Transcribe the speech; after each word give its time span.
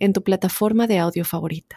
en 0.00 0.12
tu 0.12 0.22
plataforma 0.22 0.86
de 0.86 0.98
audio 0.98 1.24
favorita. 1.24 1.76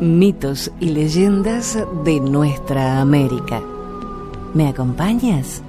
Mitos 0.00 0.70
y 0.78 0.90
leyendas 0.90 1.76
de 2.04 2.20
nuestra 2.20 3.00
América. 3.00 3.60
¿Me 4.54 4.68
acompañas? 4.68 5.62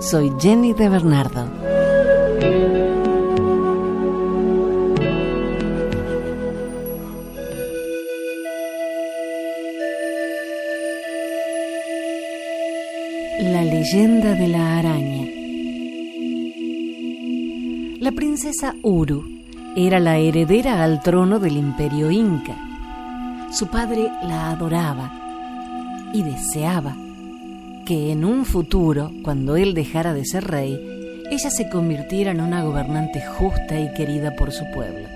Soy 0.00 0.32
Jenny 0.40 0.72
de 0.72 0.88
Bernardo. 0.88 1.46
La 13.38 13.64
leyenda 13.64 14.34
de 14.34 14.48
la 14.48 14.78
araña. 14.78 15.21
La 18.02 18.10
princesa 18.10 18.74
Uru 18.82 19.22
era 19.76 20.00
la 20.00 20.18
heredera 20.18 20.82
al 20.82 21.00
trono 21.04 21.38
del 21.38 21.56
imperio 21.56 22.10
inca. 22.10 22.56
Su 23.52 23.68
padre 23.68 24.10
la 24.24 24.50
adoraba 24.50 26.10
y 26.12 26.24
deseaba 26.24 26.96
que 27.86 28.10
en 28.10 28.24
un 28.24 28.44
futuro, 28.44 29.12
cuando 29.22 29.54
él 29.54 29.72
dejara 29.72 30.14
de 30.14 30.24
ser 30.24 30.48
rey, 30.48 30.80
ella 31.30 31.48
se 31.48 31.70
convirtiera 31.70 32.32
en 32.32 32.40
una 32.40 32.64
gobernante 32.64 33.24
justa 33.24 33.78
y 33.78 33.94
querida 33.94 34.34
por 34.34 34.50
su 34.50 34.64
pueblo. 34.74 35.06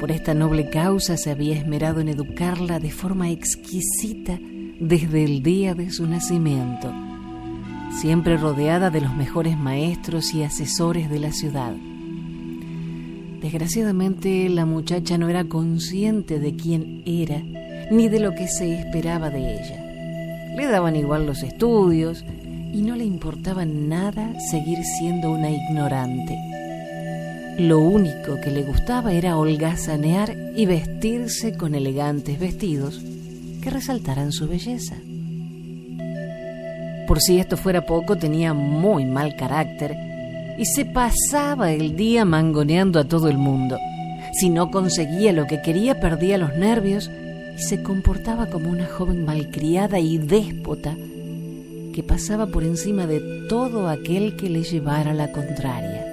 Por 0.00 0.10
esta 0.10 0.32
noble 0.32 0.70
causa 0.70 1.18
se 1.18 1.30
había 1.30 1.56
esmerado 1.56 2.00
en 2.00 2.08
educarla 2.08 2.80
de 2.80 2.90
forma 2.90 3.28
exquisita 3.28 4.38
desde 4.80 5.24
el 5.24 5.42
día 5.42 5.74
de 5.74 5.90
su 5.90 6.06
nacimiento, 6.06 6.90
siempre 8.00 8.38
rodeada 8.38 8.88
de 8.88 9.02
los 9.02 9.14
mejores 9.14 9.58
maestros 9.58 10.32
y 10.32 10.42
asesores 10.42 11.10
de 11.10 11.18
la 11.18 11.32
ciudad. 11.32 11.74
Desgraciadamente 13.40 14.48
la 14.48 14.66
muchacha 14.66 15.16
no 15.16 15.28
era 15.28 15.44
consciente 15.44 16.40
de 16.40 16.56
quién 16.56 17.02
era 17.06 17.42
ni 17.90 18.08
de 18.08 18.20
lo 18.20 18.34
que 18.34 18.48
se 18.48 18.74
esperaba 18.74 19.30
de 19.30 19.54
ella. 19.54 20.54
Le 20.56 20.66
daban 20.66 20.96
igual 20.96 21.24
los 21.24 21.42
estudios 21.42 22.24
y 22.72 22.82
no 22.82 22.96
le 22.96 23.04
importaba 23.04 23.64
nada 23.64 24.34
seguir 24.50 24.78
siendo 24.98 25.30
una 25.30 25.50
ignorante. 25.50 26.36
Lo 27.58 27.80
único 27.80 28.40
que 28.42 28.50
le 28.50 28.62
gustaba 28.62 29.12
era 29.12 29.36
holgazanear 29.36 30.36
y 30.56 30.66
vestirse 30.66 31.56
con 31.56 31.74
elegantes 31.74 32.38
vestidos 32.38 33.00
que 33.62 33.70
resaltaran 33.70 34.32
su 34.32 34.48
belleza. 34.48 34.96
Por 37.06 37.20
si 37.20 37.38
esto 37.38 37.56
fuera 37.56 37.86
poco, 37.86 38.16
tenía 38.16 38.52
muy 38.52 39.04
mal 39.06 39.34
carácter 39.34 40.07
y 40.58 40.66
se 40.66 40.84
pasaba 40.84 41.72
el 41.72 41.96
día 41.96 42.24
mangoneando 42.24 42.98
a 42.98 43.04
todo 43.04 43.28
el 43.28 43.38
mundo. 43.38 43.78
Si 44.32 44.50
no 44.50 44.70
conseguía 44.70 45.32
lo 45.32 45.46
que 45.46 45.62
quería, 45.62 46.00
perdía 46.00 46.36
los 46.36 46.56
nervios 46.56 47.10
y 47.56 47.62
se 47.62 47.82
comportaba 47.82 48.46
como 48.46 48.68
una 48.70 48.86
joven 48.86 49.24
malcriada 49.24 50.00
y 50.00 50.18
déspota 50.18 50.96
que 51.94 52.02
pasaba 52.02 52.46
por 52.46 52.64
encima 52.64 53.06
de 53.06 53.46
todo 53.48 53.88
aquel 53.88 54.36
que 54.36 54.50
le 54.50 54.62
llevara 54.62 55.14
la 55.14 55.32
contraria. 55.32 56.04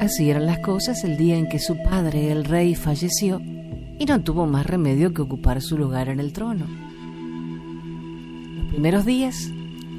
Así 0.00 0.30
eran 0.30 0.46
las 0.46 0.60
cosas 0.60 1.02
el 1.02 1.16
día 1.16 1.36
en 1.36 1.48
que 1.48 1.58
su 1.58 1.76
padre, 1.82 2.30
el 2.30 2.44
rey, 2.44 2.76
falleció 2.76 3.42
y 3.98 4.04
no 4.06 4.20
tuvo 4.20 4.46
más 4.46 4.64
remedio 4.64 5.12
que 5.12 5.22
ocupar 5.22 5.60
su 5.60 5.76
lugar 5.76 6.08
en 6.08 6.20
el 6.20 6.32
trono. 6.32 6.66
Los 8.56 8.66
primeros 8.68 9.04
días, 9.04 9.50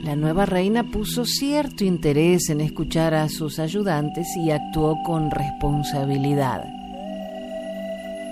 la 0.03 0.15
nueva 0.15 0.45
reina 0.45 0.83
puso 0.83 1.25
cierto 1.25 1.83
interés 1.83 2.49
en 2.49 2.61
escuchar 2.61 3.13
a 3.13 3.27
sus 3.27 3.59
ayudantes 3.59 4.27
y 4.37 4.51
actuó 4.51 4.97
con 5.03 5.29
responsabilidad. 5.29 6.63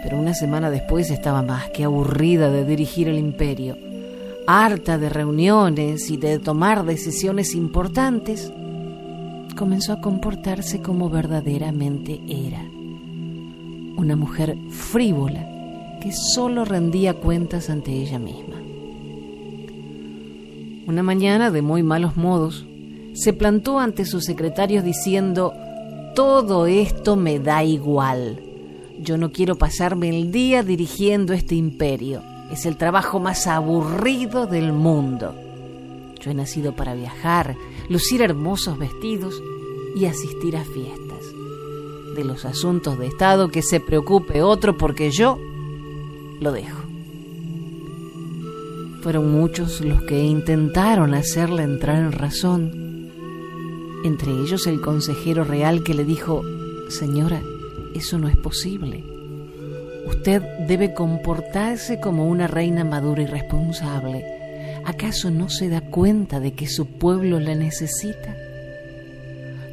Pero 0.04 0.18
una 0.18 0.34
semana 0.34 0.70
después 0.70 1.10
estaba 1.10 1.42
más 1.42 1.70
que 1.72 1.84
aburrida 1.84 2.50
de 2.50 2.64
dirigir 2.64 3.10
el 3.10 3.18
imperio, 3.18 3.78
harta 4.48 4.98
de 4.98 5.10
reuniones 5.10 6.10
y 6.10 6.18
de 6.18 6.40
tomar 6.40 6.86
decisiones 6.86 7.54
importantes, 7.54 8.52
comenzó 9.58 9.92
a 9.92 10.00
comportarse 10.00 10.82
como 10.82 11.10
verdaderamente 11.10 12.22
era, 12.30 12.62
una 13.98 14.16
mujer 14.16 14.56
frívola 14.70 15.46
que 16.00 16.12
solo 16.14 16.64
rendía 16.64 17.16
cuentas 17.16 17.70
ante 17.70 17.92
ella 17.92 18.20
misma. 18.20 18.57
Una 20.88 21.04
mañana, 21.04 21.52
de 21.52 21.62
muy 21.62 21.84
malos 21.84 22.18
modos, 22.18 22.66
se 23.14 23.34
plantó 23.34 23.80
ante 23.80 24.06
sus 24.06 24.26
secretarios 24.26 24.84
diciendo, 24.84 25.54
todo 26.16 26.66
esto 26.66 27.16
me 27.16 27.40
da 27.40 27.64
igual 27.64 28.42
yo 29.00 29.18
no 29.18 29.32
quiero 29.32 29.56
pasarme 29.56 30.10
el 30.10 30.32
día 30.32 30.64
dirigiendo 30.64 31.34
este 31.34 31.56
imperio. 31.56 32.22
Es 32.52 32.66
el 32.66 32.78
trabajo 32.78 33.20
más 33.20 33.48
aburrido 33.48 34.48
del 34.48 34.74
mundo. 34.74 35.36
Yo 36.20 36.32
he 36.32 36.34
nacido 36.34 36.76
para 36.76 36.96
viajar, 36.96 37.56
lucir 37.90 38.22
hermosos 38.22 38.78
vestidos 38.78 39.42
y 39.96 40.06
asistir 40.06 40.58
a 40.58 40.64
fiestas. 40.64 41.26
De 42.16 42.24
los 42.24 42.46
asuntos 42.46 42.98
de 42.98 43.08
Estado 43.08 43.50
que 43.50 43.62
se 43.62 43.80
preocupe 43.80 44.42
otro 44.42 44.78
porque 44.78 45.12
yo 45.12 45.38
lo 46.40 46.52
dejo. 46.52 46.87
Fueron 49.02 49.32
muchos 49.32 49.82
los 49.82 50.02
que 50.04 50.24
intentaron 50.24 51.14
hacerle 51.14 51.64
entrar 51.64 51.98
en 51.98 52.12
razón, 52.12 53.12
entre 54.04 54.32
ellos 54.32 54.68
el 54.68 54.82
consejero 54.82 55.44
real 55.44 55.84
que 55.84 55.94
le 55.94 56.04
dijo, 56.04 56.42
Señora, 56.90 57.42
eso 57.94 58.18
no 58.18 58.28
es 58.28 58.36
posible. 58.36 59.04
Usted 60.08 60.42
debe 60.68 60.94
comportarse 60.94 62.00
como 62.00 62.28
una 62.28 62.48
reina 62.48 62.84
madura 62.84 63.24
y 63.24 63.26
responsable. 63.26 64.26
¿Acaso 64.86 65.32
no 65.32 65.50
se 65.50 65.68
da 65.68 65.82
cuenta 65.82 66.40
de 66.40 66.54
que 66.54 66.68
su 66.68 66.88
pueblo 66.88 67.40
la 67.40 67.56
necesita? 67.56 68.36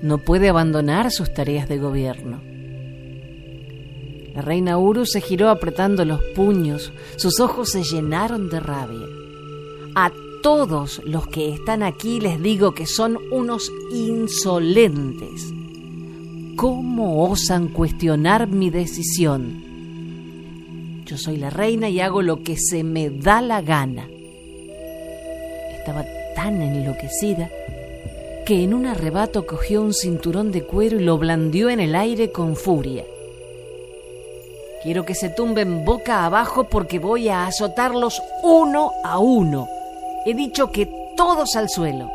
No 0.03 0.19
puede 0.19 0.49
abandonar 0.49 1.11
sus 1.11 1.33
tareas 1.33 1.69
de 1.69 1.79
gobierno. 1.79 2.54
La 4.35 4.43
reina 4.43 4.79
Uru 4.79 5.07
se 5.07 5.21
giró 5.21 5.49
apretando 5.49 6.05
los 6.05 6.21
puños, 6.35 6.93
sus 7.17 7.41
ojos 7.41 7.71
se 7.71 7.85
llenaron 7.85 8.49
de 8.49 8.61
rabia. 8.61 9.07
A 9.95 10.11
todos 10.43 11.01
los 11.05 11.27
que 11.29 11.55
están 11.55 11.83
aquí 11.83 12.21
les 12.21 12.43
digo 12.43 12.75
que 12.75 12.87
son 12.87 13.19
unos 13.31 13.71
insolentes 13.93 15.55
¿Cómo 16.57 17.29
osan 17.29 17.67
cuestionar 17.67 18.47
mi 18.47 18.71
decisión? 18.71 19.65
Yo 21.05 21.19
soy 21.19 21.37
la 21.37 21.51
reina 21.51 21.89
y 21.89 21.99
hago 21.99 22.23
lo 22.23 22.45
que 22.45 22.57
se 22.57 22.85
me 22.85 23.11
da 23.11 23.43
la 23.43 23.61
gana. 23.61 24.09
Estaba 25.77 26.05
tan 26.37 26.63
enloquecida 26.63 27.51
que 28.47 28.63
en 28.63 28.73
un 28.73 28.87
arrebato 28.87 29.47
cogió 29.47 29.83
un 29.83 29.93
cinturón 29.93 30.53
de 30.53 30.63
cuero 30.63 31.01
y 31.01 31.05
lo 31.05 31.19
blandió 31.19 31.71
en 31.71 31.81
el 31.81 31.97
aire 31.97 32.31
con 32.31 32.55
furia. 32.55 33.05
Quiero 34.85 35.07
que 35.07 35.15
se 35.15 35.31
tumben 35.31 35.83
boca 35.83 36.27
abajo 36.27 36.65
porque 36.65 36.99
voy 36.99 37.31
a 37.31 37.47
azotarlos 37.47 38.23
uno 38.43 38.93
a 39.03 39.19
uno. 39.19 39.67
He 40.27 40.35
dicho 40.35 40.71
que 40.71 40.85
todos 41.17 41.57
al 41.57 41.71
suelo. 41.71 42.11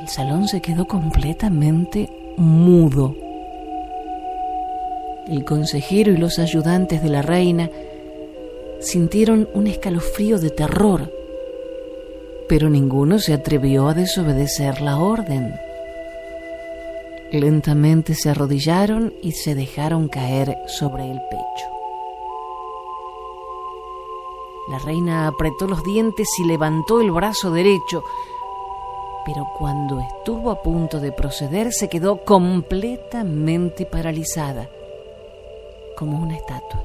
El 0.00 0.08
salón 0.08 0.48
se 0.48 0.60
quedó 0.60 0.88
completamente 0.88 2.10
mudo. 2.36 3.14
El 5.28 5.44
consejero 5.44 6.10
y 6.10 6.16
los 6.16 6.40
ayudantes 6.40 7.00
de 7.00 7.10
la 7.10 7.22
reina 7.22 7.70
sintieron 8.80 9.48
un 9.54 9.68
escalofrío 9.68 10.40
de 10.40 10.50
terror, 10.50 11.12
pero 12.48 12.70
ninguno 12.70 13.20
se 13.20 13.34
atrevió 13.34 13.86
a 13.86 13.94
desobedecer 13.94 14.80
la 14.80 14.98
orden. 14.98 15.54
Lentamente 17.30 18.14
se 18.14 18.30
arrodillaron 18.30 19.12
y 19.22 19.32
se 19.32 19.54
dejaron 19.54 20.08
caer 20.08 20.56
sobre 20.66 21.10
el 21.10 21.20
pecho. 21.20 21.66
La 24.70 24.78
reina 24.78 25.26
apretó 25.26 25.66
los 25.66 25.84
dientes 25.84 26.28
y 26.38 26.44
levantó 26.44 27.02
el 27.02 27.10
brazo 27.10 27.50
derecho, 27.50 28.02
pero 29.26 29.46
cuando 29.58 30.00
estuvo 30.00 30.50
a 30.50 30.62
punto 30.62 31.00
de 31.00 31.12
proceder 31.12 31.72
se 31.72 31.88
quedó 31.90 32.24
completamente 32.24 33.84
paralizada, 33.84 34.70
como 35.98 36.18
una 36.18 36.36
estatua. 36.36 36.82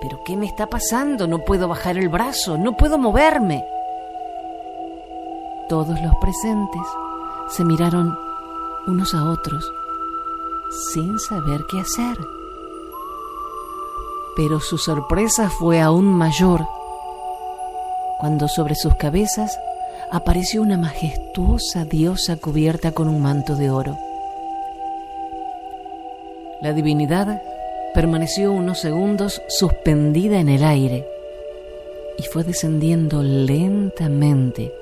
¿Pero 0.00 0.20
qué 0.24 0.36
me 0.36 0.46
está 0.46 0.68
pasando? 0.68 1.26
No 1.26 1.44
puedo 1.44 1.68
bajar 1.68 1.98
el 1.98 2.08
brazo, 2.08 2.56
no 2.56 2.78
puedo 2.78 2.96
moverme. 2.96 3.62
Todos 5.68 6.00
los 6.00 6.14
presentes 6.16 6.82
se 7.48 7.64
miraron 7.64 8.25
unos 8.86 9.14
a 9.14 9.24
otros 9.24 9.72
sin 10.92 11.18
saber 11.18 11.64
qué 11.70 11.80
hacer. 11.80 12.16
Pero 14.36 14.60
su 14.60 14.78
sorpresa 14.78 15.48
fue 15.50 15.80
aún 15.80 16.06
mayor 16.06 16.66
cuando 18.18 18.48
sobre 18.48 18.74
sus 18.74 18.94
cabezas 18.94 19.58
apareció 20.10 20.62
una 20.62 20.76
majestuosa 20.76 21.84
diosa 21.84 22.36
cubierta 22.36 22.92
con 22.92 23.08
un 23.08 23.20
manto 23.20 23.56
de 23.56 23.70
oro. 23.70 23.98
La 26.60 26.72
divinidad 26.72 27.42
permaneció 27.94 28.52
unos 28.52 28.78
segundos 28.78 29.42
suspendida 29.48 30.38
en 30.38 30.48
el 30.48 30.64
aire 30.64 31.06
y 32.18 32.22
fue 32.24 32.44
descendiendo 32.44 33.22
lentamente 33.22 34.72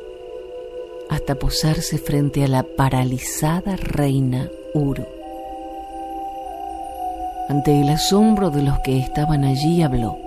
hasta 1.14 1.36
posarse 1.36 1.98
frente 1.98 2.44
a 2.44 2.48
la 2.48 2.62
paralizada 2.62 3.76
reina 3.76 4.48
Uru. 4.74 5.06
Ante 7.48 7.80
el 7.80 7.88
asombro 7.88 8.50
de 8.50 8.62
los 8.62 8.78
que 8.80 8.98
estaban 8.98 9.44
allí 9.44 9.82
habló. 9.82 10.18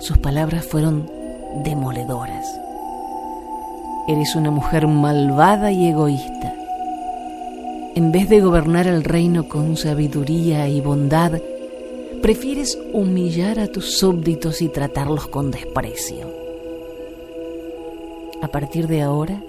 Sus 0.00 0.18
palabras 0.18 0.64
fueron 0.64 1.10
demoledoras. 1.64 2.46
Eres 4.08 4.34
una 4.34 4.50
mujer 4.50 4.86
malvada 4.86 5.70
y 5.70 5.86
egoísta. 5.86 6.54
En 7.94 8.10
vez 8.10 8.28
de 8.28 8.40
gobernar 8.40 8.86
el 8.86 9.04
reino 9.04 9.48
con 9.48 9.76
sabiduría 9.76 10.68
y 10.68 10.80
bondad, 10.80 11.40
prefieres 12.22 12.78
humillar 12.92 13.60
a 13.60 13.68
tus 13.68 13.98
súbditos 13.98 14.62
y 14.62 14.68
tratarlos 14.68 15.26
con 15.26 15.50
desprecio. 15.50 16.41
A 18.42 18.48
partir 18.48 18.86
de 18.88 19.00
ahora, 19.00 19.42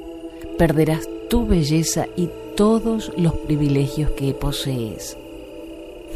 perderás 0.58 1.10
tu 1.30 1.46
belleza 1.46 2.08
y 2.16 2.30
todos 2.56 3.12
los 3.18 3.34
privilegios 3.34 4.12
que 4.12 4.34
posees. 4.34 5.18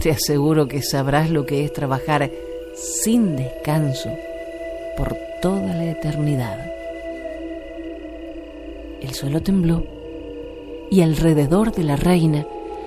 Te 0.02 0.12
aseguro 0.12 0.68
que 0.68 0.82
sabrás 0.82 1.30
lo 1.30 1.46
que 1.46 1.66
es 1.66 1.74
trabajar 1.74 2.32
sin 2.76 3.36
descanso 3.36 4.10
por 4.96 5.18
toda 5.42 5.74
la 5.74 5.92
eternidad 5.92 6.78
el 9.02 9.14
suelo 9.14 9.42
tembló 9.42 9.84
y 10.90 11.02
alrededor 11.02 11.72
de 11.72 11.84
la 11.84 11.96
reina 11.96 12.46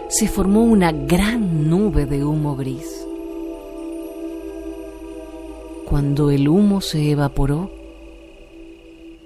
se 0.09 0.27
formó 0.29 0.65
una 0.65 0.93
gran 0.93 1.69
nube 1.69 2.07
de 2.07 2.25
humo 2.25 2.57
gris. 2.57 3.07
Cuando 5.89 6.31
el 6.31 6.49
humo 6.49 6.81
se 6.81 7.11
evaporó, 7.11 7.71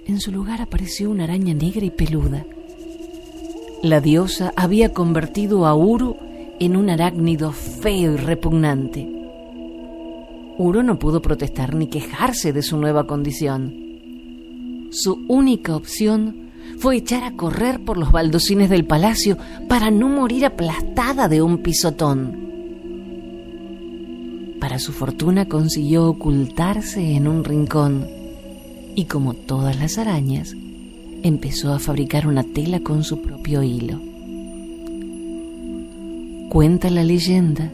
en 0.07 0.19
su 0.19 0.31
lugar 0.31 0.61
apareció 0.61 1.09
una 1.09 1.23
araña 1.23 1.53
negra 1.53 1.85
y 1.85 1.89
peluda. 1.89 2.45
La 3.81 4.01
diosa 4.01 4.53
había 4.55 4.93
convertido 4.93 5.65
a 5.65 5.75
Uru 5.75 6.17
en 6.59 6.75
un 6.75 6.89
arácnido 6.89 7.51
feo 7.51 8.13
y 8.13 8.17
repugnante. 8.17 9.07
Uru 10.57 10.83
no 10.83 10.97
pudo 10.99 11.21
protestar 11.21 11.75
ni 11.75 11.87
quejarse 11.87 12.53
de 12.53 12.61
su 12.61 12.77
nueva 12.77 13.07
condición. 13.07 13.73
Su 14.91 15.25
única 15.27 15.75
opción 15.75 16.51
fue 16.77 16.97
echar 16.97 17.23
a 17.23 17.35
correr 17.35 17.83
por 17.83 17.97
los 17.97 18.11
baldocines 18.11 18.69
del 18.69 18.85
palacio 18.85 19.37
para 19.67 19.91
no 19.91 20.07
morir 20.07 20.45
aplastada 20.45 21.27
de 21.27 21.41
un 21.41 21.57
pisotón. 21.59 22.45
Para 24.59 24.79
su 24.79 24.93
fortuna 24.93 25.47
consiguió 25.47 26.07
ocultarse 26.07 27.15
en 27.15 27.27
un 27.27 27.43
rincón 27.43 28.14
y 28.95 29.05
como 29.05 29.33
todas 29.33 29.77
las 29.77 29.97
arañas, 29.97 30.55
empezó 31.21 31.73
a 31.73 31.79
fabricar 31.79 32.27
una 32.27 32.43
tela 32.43 32.79
con 32.79 33.03
su 33.03 33.21
propio 33.21 33.61
hilo. 33.61 33.99
Cuenta 36.49 36.89
la 36.89 37.03
leyenda 37.03 37.71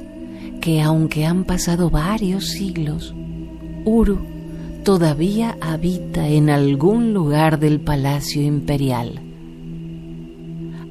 que 0.59 0.81
aunque 0.81 1.25
han 1.25 1.43
pasado 1.43 1.89
varios 1.89 2.47
siglos, 2.47 3.13
Uru 3.85 4.19
todavía 4.83 5.57
habita 5.61 6.27
en 6.27 6.49
algún 6.49 7.13
lugar 7.13 7.59
del 7.59 7.79
palacio 7.79 8.41
imperial. 8.41 9.19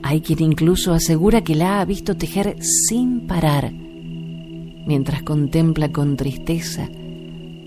Hay 0.02 0.20
quien 0.20 0.42
incluso 0.42 0.92
asegura 0.92 1.42
que 1.42 1.54
la 1.54 1.80
ha 1.80 1.84
visto 1.84 2.16
tejer 2.16 2.56
sin 2.60 3.26
parar, 3.26 3.72
mientras 3.72 5.22
contempla 5.22 5.90
con 5.90 6.16
tristeza 6.16 6.88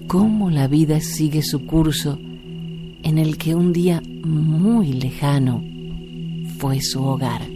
cómo 0.08 0.50
la 0.50 0.68
vida 0.68 1.00
sigue 1.00 1.42
su 1.42 1.66
curso 1.66 2.20
en 3.04 3.18
el 3.18 3.38
que 3.38 3.54
un 3.56 3.74
día 3.74 4.02
muy 4.24 4.94
lejano 4.94 5.64
fue 6.58 6.82
su 6.82 7.04
hogar. 7.04 7.53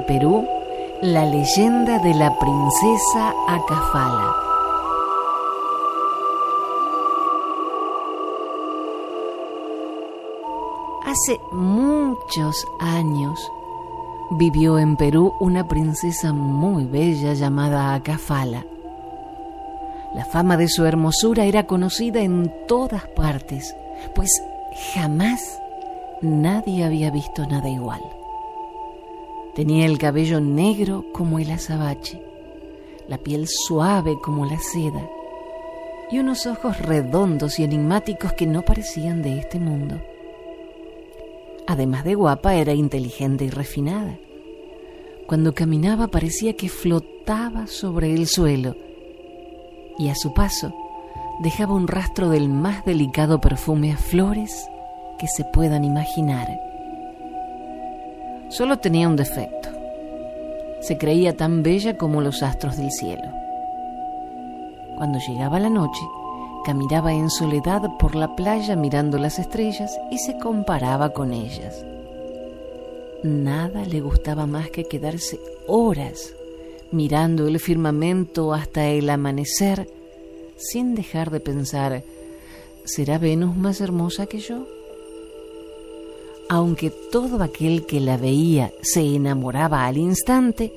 Perú, 0.00 0.46
la 1.02 1.24
leyenda 1.24 1.98
de 1.98 2.14
la 2.14 2.36
princesa 2.38 3.32
Acafala. 3.46 4.34
Hace 11.06 11.40
muchos 11.52 12.66
años 12.80 13.50
vivió 14.30 14.78
en 14.78 14.96
Perú 14.96 15.34
una 15.40 15.66
princesa 15.66 16.32
muy 16.32 16.84
bella 16.84 17.34
llamada 17.34 17.94
Acafala. 17.94 18.64
La 20.14 20.24
fama 20.24 20.56
de 20.56 20.68
su 20.68 20.84
hermosura 20.84 21.44
era 21.44 21.66
conocida 21.66 22.20
en 22.20 22.52
todas 22.66 23.06
partes, 23.08 23.74
pues 24.14 24.42
jamás 24.94 25.60
nadie 26.20 26.84
había 26.84 27.10
visto 27.10 27.46
nada 27.46 27.68
igual. 27.68 28.02
Tenía 29.58 29.86
el 29.86 29.98
cabello 29.98 30.40
negro 30.40 31.06
como 31.12 31.40
el 31.40 31.50
azabache, 31.50 32.22
la 33.08 33.18
piel 33.18 33.48
suave 33.48 34.16
como 34.22 34.46
la 34.46 34.60
seda 34.60 35.10
y 36.12 36.20
unos 36.20 36.46
ojos 36.46 36.78
redondos 36.78 37.58
y 37.58 37.64
enigmáticos 37.64 38.34
que 38.34 38.46
no 38.46 38.62
parecían 38.62 39.20
de 39.20 39.36
este 39.40 39.58
mundo. 39.58 40.00
Además 41.66 42.04
de 42.04 42.14
guapa, 42.14 42.54
era 42.54 42.72
inteligente 42.72 43.46
y 43.46 43.50
refinada. 43.50 44.16
Cuando 45.26 45.52
caminaba 45.56 46.06
parecía 46.06 46.52
que 46.52 46.68
flotaba 46.68 47.66
sobre 47.66 48.14
el 48.14 48.28
suelo 48.28 48.76
y 49.98 50.08
a 50.08 50.14
su 50.14 50.34
paso 50.34 50.72
dejaba 51.40 51.74
un 51.74 51.88
rastro 51.88 52.28
del 52.28 52.48
más 52.48 52.84
delicado 52.84 53.40
perfume 53.40 53.90
a 53.90 53.96
flores 53.96 54.68
que 55.18 55.26
se 55.26 55.42
puedan 55.42 55.82
imaginar. 55.82 56.67
Solo 58.48 58.78
tenía 58.78 59.08
un 59.08 59.16
defecto. 59.16 59.68
Se 60.80 60.96
creía 60.96 61.36
tan 61.36 61.62
bella 61.62 61.96
como 61.96 62.20
los 62.20 62.42
astros 62.42 62.76
del 62.76 62.90
cielo. 62.90 63.30
Cuando 64.96 65.18
llegaba 65.18 65.60
la 65.60 65.70
noche, 65.70 66.00
caminaba 66.64 67.12
en 67.12 67.30
soledad 67.30 67.82
por 67.98 68.14
la 68.14 68.34
playa 68.34 68.76
mirando 68.76 69.18
las 69.18 69.38
estrellas 69.38 69.98
y 70.10 70.18
se 70.18 70.38
comparaba 70.38 71.10
con 71.10 71.32
ellas. 71.32 71.84
nada 73.22 73.84
le 73.84 74.00
gustaba 74.00 74.46
más 74.46 74.70
que 74.70 74.84
quedarse 74.84 75.40
horas 75.66 76.34
mirando 76.90 77.46
el 77.46 77.58
firmamento 77.60 78.54
hasta 78.54 78.88
el 78.88 79.10
amanecer, 79.10 79.88
sin 80.56 80.94
dejar 80.94 81.30
de 81.30 81.40
pensar, 81.40 82.02
¿será 82.84 83.18
Venus 83.18 83.56
más 83.56 83.80
hermosa 83.80 84.26
que 84.26 84.38
yo? 84.38 84.66
Aunque 86.48 86.90
todo 86.90 87.42
aquel 87.42 87.84
que 87.84 88.00
la 88.00 88.16
veía 88.16 88.72
se 88.80 89.02
enamoraba 89.02 89.86
al 89.86 89.98
instante, 89.98 90.72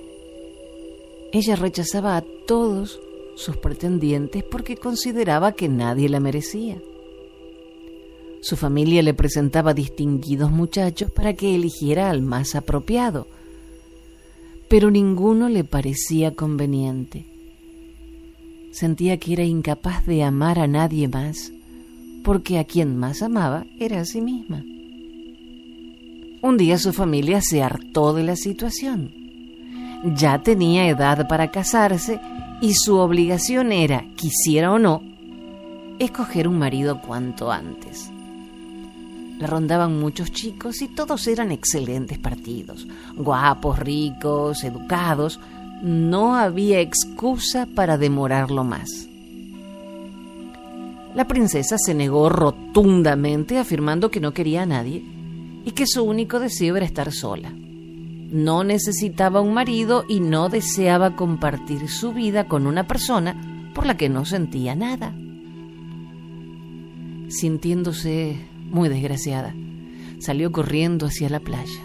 ella 1.31 1.55
rechazaba 1.55 2.17
a 2.17 2.21
todos 2.45 2.99
sus 3.35 3.55
pretendientes 3.55 4.43
porque 4.43 4.75
consideraba 4.75 5.53
que 5.53 5.69
nadie 5.69 6.09
la 6.09 6.19
merecía. 6.19 6.77
Su 8.41 8.57
familia 8.57 9.01
le 9.01 9.13
presentaba 9.13 9.73
distinguidos 9.73 10.51
muchachos 10.51 11.09
para 11.09 11.35
que 11.35 11.55
eligiera 11.55 12.09
al 12.09 12.21
más 12.21 12.55
apropiado, 12.55 13.27
pero 14.67 14.91
ninguno 14.91 15.47
le 15.47 15.63
parecía 15.63 16.33
conveniente. 16.35 17.25
Sentía 18.71 19.17
que 19.17 19.33
era 19.33 19.43
incapaz 19.43 20.05
de 20.05 20.23
amar 20.23 20.59
a 20.59 20.67
nadie 20.67 21.07
más, 21.07 21.51
porque 22.23 22.57
a 22.59 22.65
quien 22.65 22.97
más 22.97 23.21
amaba 23.21 23.65
era 23.79 24.01
a 24.01 24.05
sí 24.05 24.21
misma. 24.21 24.65
Un 26.43 26.57
día 26.57 26.79
su 26.79 26.91
familia 26.91 27.39
se 27.39 27.61
hartó 27.61 28.13
de 28.13 28.23
la 28.23 28.35
situación. 28.35 29.13
Ya 30.15 30.41
tenía 30.41 30.87
edad 30.87 31.27
para 31.27 31.51
casarse 31.51 32.19
y 32.61 32.73
su 32.73 32.97
obligación 32.97 33.71
era, 33.71 34.05
quisiera 34.15 34.71
o 34.71 34.79
no, 34.79 35.03
escoger 35.99 36.47
un 36.47 36.57
marido 36.57 36.99
cuanto 36.99 37.51
antes. 37.51 38.09
Le 39.37 39.45
rondaban 39.45 39.99
muchos 39.99 40.31
chicos 40.31 40.81
y 40.81 40.87
todos 40.87 41.27
eran 41.27 41.51
excelentes 41.51 42.17
partidos, 42.17 42.87
guapos, 43.15 43.77
ricos, 43.77 44.63
educados. 44.63 45.39
No 45.83 46.35
había 46.35 46.79
excusa 46.79 47.67
para 47.67 47.99
demorarlo 47.99 48.63
más. 48.63 49.07
La 51.13 51.27
princesa 51.27 51.77
se 51.77 51.93
negó 51.93 52.29
rotundamente 52.29 53.59
afirmando 53.59 54.09
que 54.09 54.19
no 54.19 54.33
quería 54.33 54.63
a 54.63 54.65
nadie 54.65 55.03
y 55.65 55.71
que 55.71 55.85
su 55.87 56.03
único 56.03 56.39
deseo 56.39 56.75
era 56.75 56.85
estar 56.85 57.11
sola. 57.11 57.53
No 58.31 58.63
necesitaba 58.63 59.41
un 59.41 59.53
marido 59.53 60.05
y 60.07 60.21
no 60.21 60.49
deseaba 60.49 61.15
compartir 61.15 61.89
su 61.89 62.13
vida 62.13 62.47
con 62.47 62.65
una 62.65 62.87
persona 62.87 63.35
por 63.73 63.85
la 63.85 63.97
que 63.97 64.09
no 64.09 64.25
sentía 64.25 64.75
nada. 64.75 65.13
Sintiéndose 67.27 68.39
muy 68.69 68.89
desgraciada, 68.89 69.53
salió 70.19 70.51
corriendo 70.51 71.07
hacia 71.07 71.29
la 71.29 71.39
playa. 71.39 71.81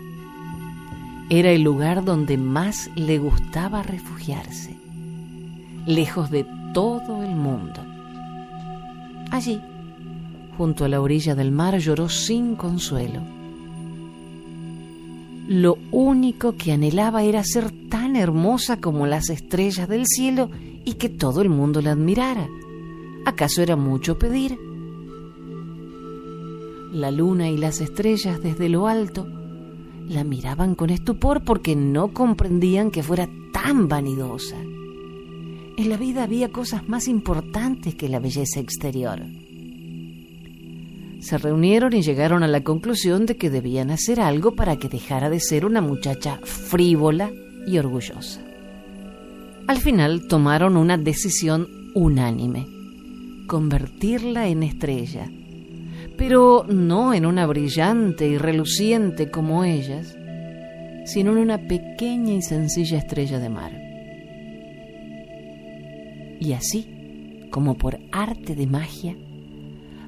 Era 1.28 1.50
el 1.50 1.62
lugar 1.62 2.04
donde 2.04 2.38
más 2.38 2.90
le 2.95 3.18
gustaba 3.18 3.83
refugiarse, 3.83 4.76
lejos 5.87 6.30
de 6.30 6.47
todo 6.73 7.25
el 7.25 7.35
mundo. 7.35 7.85
Allí, 9.33 9.61
junto 10.56 10.85
a 10.85 10.88
la 10.88 11.00
orilla 11.00 11.35
del 11.35 11.50
mar, 11.50 11.76
lloró 11.78 12.09
sin 12.09 12.54
consuelo. 12.54 13.35
Lo 15.48 15.78
único 15.92 16.56
que 16.56 16.72
anhelaba 16.72 17.22
era 17.22 17.44
ser 17.44 17.70
tan 17.88 18.16
hermosa 18.16 18.80
como 18.80 19.06
las 19.06 19.30
estrellas 19.30 19.88
del 19.88 20.06
cielo 20.06 20.50
y 20.84 20.94
que 20.94 21.08
todo 21.08 21.40
el 21.40 21.50
mundo 21.50 21.80
la 21.80 21.92
admirara. 21.92 22.48
¿Acaso 23.24 23.62
era 23.62 23.76
mucho 23.76 24.18
pedir? 24.18 24.58
La 26.92 27.10
luna 27.10 27.48
y 27.48 27.56
las 27.56 27.80
estrellas 27.80 28.42
desde 28.42 28.68
lo 28.68 28.88
alto 28.88 29.26
la 30.08 30.24
miraban 30.24 30.74
con 30.74 30.90
estupor 30.90 31.44
porque 31.44 31.76
no 31.76 32.12
comprendían 32.12 32.90
que 32.90 33.02
fuera 33.02 33.28
tan 33.52 33.88
vanidosa. 33.88 34.56
En 34.56 35.88
la 35.88 35.96
vida 35.96 36.22
había 36.22 36.50
cosas 36.50 36.88
más 36.88 37.06
importantes 37.06 37.94
que 37.94 38.08
la 38.08 38.18
belleza 38.18 38.60
exterior. 38.60 39.20
Se 41.26 41.38
reunieron 41.38 41.92
y 41.92 42.02
llegaron 42.02 42.45
a 42.45 42.49
la 42.49 42.62
conclusión 42.62 43.26
de 43.26 43.37
que 43.37 43.50
debían 43.50 43.90
hacer 43.90 44.21
algo 44.21 44.54
para 44.54 44.76
que 44.76 44.88
dejara 44.88 45.28
de 45.28 45.40
ser 45.40 45.66
una 45.66 45.80
muchacha 45.80 46.38
frívola 46.45 47.33
y 47.66 47.78
orgullosa. 47.78 48.40
Al 49.66 49.78
final 49.78 50.28
tomaron 50.28 50.76
una 50.76 50.97
decisión 50.97 51.66
unánime, 51.95 52.68
convertirla 53.49 54.47
en 54.47 54.62
estrella 54.62 55.28
pero 56.16 56.64
no 56.68 57.12
en 57.14 57.26
una 57.26 57.47
brillante 57.47 58.26
y 58.26 58.38
reluciente 58.38 59.30
como 59.30 59.64
ellas, 59.64 60.16
sino 61.04 61.33
en 61.33 61.38
una 61.38 61.59
pequeña 61.59 62.35
y 62.35 62.42
sencilla 62.42 62.99
estrella 62.99 63.38
de 63.38 63.49
mar. 63.49 63.73
Y 66.40 66.52
así, 66.52 67.49
como 67.50 67.76
por 67.76 67.99
arte 68.12 68.54
de 68.54 68.66
magia, 68.66 69.16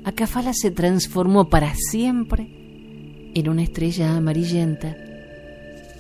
Acafala 0.09 0.55
se 0.55 0.71
transformó 0.71 1.51
para 1.51 1.75
siempre 1.75 2.49
en 3.35 3.47
una 3.47 3.63
estrella 3.63 4.17
amarillenta, 4.17 4.97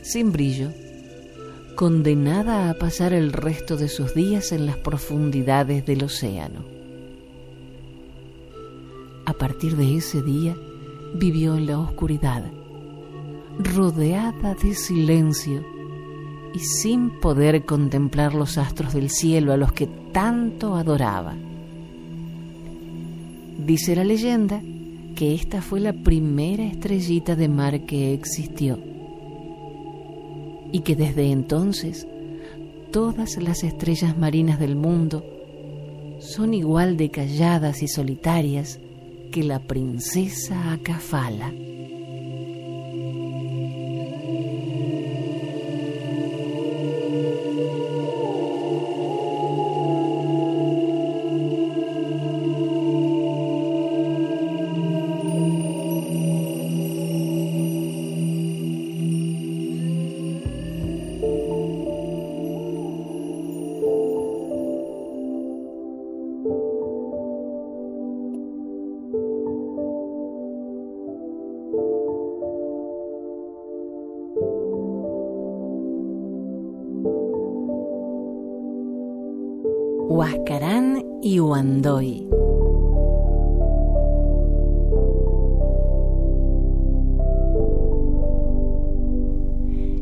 sin 0.01 0.33
brillo, 0.33 0.71
condenada 1.77 2.71
a 2.71 2.75
pasar 2.79 3.13
el 3.13 3.35
resto 3.35 3.77
de 3.77 3.89
sus 3.89 4.15
días 4.15 4.51
en 4.53 4.65
las 4.65 4.79
profundidades 4.79 5.85
del 5.85 6.05
océano. 6.05 6.65
A 9.27 9.35
partir 9.35 9.77
de 9.77 9.97
ese 9.97 10.23
día 10.23 10.57
vivió 11.13 11.55
en 11.55 11.67
la 11.67 11.79
oscuridad, 11.79 12.51
rodeada 13.59 14.55
de 14.55 14.75
silencio 14.75 15.63
y 16.55 16.61
sin 16.61 17.11
poder 17.21 17.67
contemplar 17.67 18.33
los 18.33 18.57
astros 18.57 18.95
del 18.95 19.11
cielo 19.11 19.53
a 19.53 19.59
los 19.59 19.73
que 19.73 19.87
tanto 19.87 20.77
adoraba. 20.77 21.37
Dice 23.59 23.97
la 23.97 24.05
leyenda 24.05 24.63
que 25.17 25.35
esta 25.35 25.61
fue 25.61 25.81
la 25.81 25.93
primera 25.93 26.65
estrellita 26.65 27.35
de 27.35 27.49
mar 27.49 27.81
que 27.87 28.15
existió 28.15 28.79
y 30.71 30.81
que 30.81 30.95
desde 30.95 31.33
entonces 31.33 32.07
todas 32.93 33.37
las 33.43 33.65
estrellas 33.65 34.17
marinas 34.17 34.61
del 34.61 34.77
mundo 34.77 35.25
son 36.21 36.55
igual 36.55 36.97
de 36.97 37.11
calladas 37.11 37.83
y 37.83 37.89
solitarias 37.89 38.79
que 39.33 39.43
la 39.43 39.59
princesa 39.59 40.73
Acafala. 40.73 41.53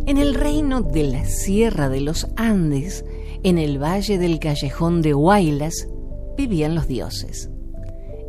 En 0.06 0.18
el 0.18 0.34
reino 0.34 0.82
de 0.82 1.02
la 1.04 1.24
Sierra 1.24 1.88
de 1.88 2.00
los 2.00 2.28
Andes, 2.36 3.04
en 3.42 3.58
el 3.58 3.82
valle 3.82 4.18
del 4.18 4.38
callejón 4.38 5.02
de 5.02 5.14
Huaylas, 5.14 5.88
vivían 6.36 6.74
los 6.74 6.86
dioses. 6.86 7.50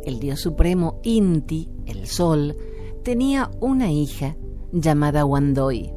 El 0.04 0.20
dios 0.20 0.40
supremo 0.40 1.00
Inti, 1.02 1.68
el 1.86 2.06
sol, 2.06 2.56
tenía 3.04 3.50
una 3.60 3.90
hija 3.90 4.36
llamada 4.72 5.24
Huandoy. 5.24 5.92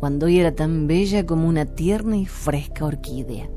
Huandoy 0.00 0.40
era 0.40 0.54
tan 0.54 0.86
bella 0.86 1.24
como 1.24 1.48
una 1.48 1.66
tierna 1.66 2.16
y 2.16 2.26
fresca 2.26 2.84
orquídea 2.84 3.48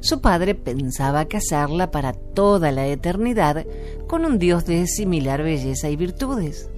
su 0.00 0.22
padre 0.22 0.54
pensaba 0.54 1.26
casarla 1.26 1.90
para 1.90 2.14
toda 2.14 2.72
la 2.72 2.86
eternidad 2.86 3.66
con 4.06 4.24
un 4.24 4.38
dios 4.38 4.64
de 4.64 4.86
similar 4.86 5.42
belleza 5.42 5.90
y 5.90 5.96
virtudes. 5.96 6.70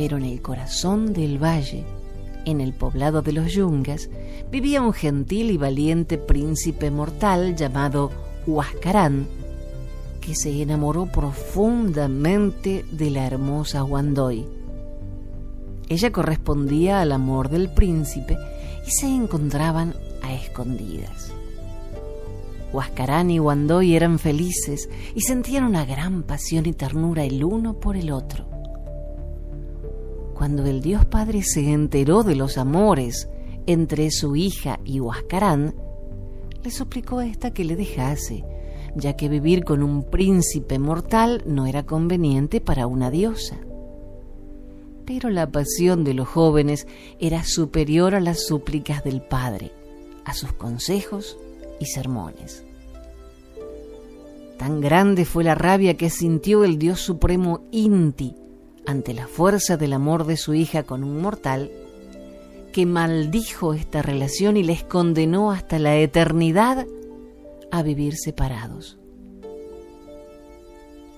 Pero 0.00 0.16
en 0.16 0.24
el 0.24 0.40
corazón 0.40 1.12
del 1.12 1.36
valle, 1.36 1.84
en 2.46 2.62
el 2.62 2.72
poblado 2.72 3.20
de 3.20 3.32
los 3.32 3.52
Yungas, 3.52 4.08
vivía 4.50 4.80
un 4.80 4.94
gentil 4.94 5.50
y 5.50 5.58
valiente 5.58 6.16
príncipe 6.16 6.90
mortal 6.90 7.54
llamado 7.54 8.10
Huascarán, 8.46 9.26
que 10.22 10.34
se 10.34 10.62
enamoró 10.62 11.04
profundamente 11.04 12.86
de 12.90 13.10
la 13.10 13.26
hermosa 13.26 13.84
Wandoy. 13.84 14.46
ella 15.90 16.10
correspondía 16.10 17.02
al 17.02 17.12
amor 17.12 17.50
del 17.50 17.68
príncipe 17.68 18.38
y 18.86 18.90
se 18.92 19.06
encontraban 19.06 19.92
a 20.22 20.32
escondidas. 20.32 21.30
Huascarán 22.72 23.30
y 23.30 23.38
Wandoy 23.38 23.96
eran 23.96 24.18
felices 24.18 24.88
y 25.14 25.20
sentían 25.20 25.64
una 25.64 25.84
gran 25.84 26.22
pasión 26.22 26.64
y 26.64 26.72
ternura 26.72 27.22
el 27.24 27.44
uno 27.44 27.74
por 27.74 27.98
el 27.98 28.10
otro. 28.10 28.49
Cuando 30.40 30.64
el 30.64 30.80
Dios 30.80 31.04
Padre 31.04 31.42
se 31.42 31.70
enteró 31.70 32.22
de 32.22 32.34
los 32.34 32.56
amores 32.56 33.28
entre 33.66 34.10
su 34.10 34.36
hija 34.36 34.80
y 34.86 34.98
Huascarán, 34.98 35.74
le 36.64 36.70
suplicó 36.70 37.18
a 37.18 37.26
ésta 37.26 37.50
que 37.50 37.62
le 37.62 37.76
dejase, 37.76 38.46
ya 38.96 39.16
que 39.16 39.28
vivir 39.28 39.64
con 39.64 39.82
un 39.82 40.02
príncipe 40.02 40.78
mortal 40.78 41.42
no 41.44 41.66
era 41.66 41.84
conveniente 41.84 42.62
para 42.62 42.86
una 42.86 43.10
diosa. 43.10 43.58
Pero 45.04 45.28
la 45.28 45.52
pasión 45.52 46.04
de 46.04 46.14
los 46.14 46.26
jóvenes 46.26 46.86
era 47.18 47.44
superior 47.44 48.14
a 48.14 48.20
las 48.20 48.46
súplicas 48.46 49.04
del 49.04 49.20
padre, 49.20 49.72
a 50.24 50.32
sus 50.32 50.54
consejos 50.54 51.36
y 51.80 51.84
sermones. 51.84 52.64
Tan 54.56 54.80
grande 54.80 55.26
fue 55.26 55.44
la 55.44 55.54
rabia 55.54 55.98
que 55.98 56.08
sintió 56.08 56.64
el 56.64 56.78
Dios 56.78 56.98
Supremo 56.98 57.60
Inti 57.72 58.39
ante 58.86 59.14
la 59.14 59.26
fuerza 59.26 59.76
del 59.76 59.92
amor 59.92 60.26
de 60.26 60.36
su 60.36 60.54
hija 60.54 60.82
con 60.82 61.04
un 61.04 61.20
mortal, 61.20 61.70
que 62.72 62.86
maldijo 62.86 63.74
esta 63.74 64.02
relación 64.02 64.56
y 64.56 64.62
les 64.62 64.84
condenó 64.84 65.50
hasta 65.50 65.78
la 65.78 65.96
eternidad 65.96 66.86
a 67.70 67.82
vivir 67.82 68.16
separados. 68.16 68.98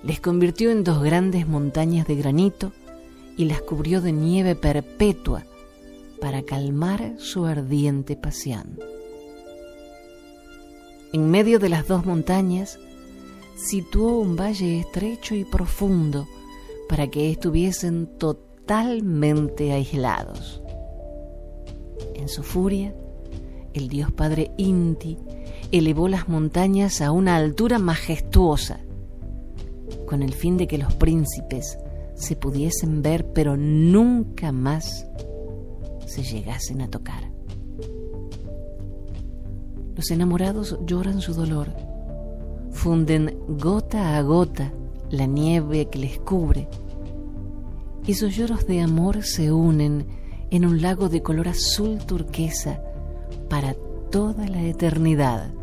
Les 0.03 0.19
convirtió 0.19 0.71
en 0.71 0.83
dos 0.83 1.01
grandes 1.01 1.47
montañas 1.47 2.07
de 2.07 2.15
granito 2.15 2.73
y 3.37 3.45
las 3.45 3.61
cubrió 3.61 4.01
de 4.01 4.11
nieve 4.11 4.55
perpetua 4.55 5.45
para 6.19 6.43
calmar 6.43 7.13
su 7.17 7.45
ardiente 7.45 8.15
pasión. 8.15 8.79
En 11.13 11.29
medio 11.29 11.59
de 11.59 11.69
las 11.69 11.87
dos 11.87 12.05
montañas 12.05 12.79
situó 13.55 14.17
un 14.17 14.35
valle 14.35 14.79
estrecho 14.79 15.35
y 15.35 15.45
profundo 15.45 16.27
para 16.93 17.07
que 17.07 17.31
estuviesen 17.31 18.05
totalmente 18.19 19.71
aislados. 19.71 20.61
En 22.13 22.29
su 22.29 22.43
furia, 22.43 22.93
el 23.73 23.87
dios 23.87 24.11
padre 24.11 24.51
Inti 24.57 25.17
elevó 25.71 26.07
las 26.07 26.29
montañas 26.29 27.01
a 27.01 27.11
una 27.11 27.35
altura 27.35 27.79
majestuosa, 27.79 28.81
con 30.05 30.21
el 30.21 30.35
fin 30.35 30.55
de 30.55 30.67
que 30.67 30.77
los 30.77 30.93
príncipes 30.93 31.79
se 32.13 32.35
pudiesen 32.35 33.01
ver, 33.01 33.25
pero 33.33 33.57
nunca 33.57 34.51
más 34.51 35.07
se 36.05 36.21
llegasen 36.21 36.83
a 36.83 36.91
tocar. 36.91 37.23
Los 39.95 40.11
enamorados 40.11 40.77
lloran 40.85 41.21
su 41.21 41.33
dolor, 41.33 41.69
funden 42.69 43.35
gota 43.57 44.15
a 44.15 44.21
gota 44.21 44.71
la 45.09 45.25
nieve 45.25 45.89
que 45.89 45.97
les 45.97 46.19
cubre, 46.19 46.67
y 48.05 48.15
sus 48.15 48.35
lloros 48.35 48.67
de 48.67 48.81
amor 48.81 49.23
se 49.23 49.51
unen 49.51 50.05
en 50.51 50.65
un 50.65 50.81
lago 50.81 51.09
de 51.09 51.21
color 51.21 51.47
azul 51.47 51.99
turquesa 52.05 52.81
para 53.49 53.75
toda 54.11 54.47
la 54.47 54.61
eternidad. 54.63 55.53